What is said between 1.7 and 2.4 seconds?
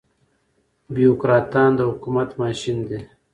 د حکومت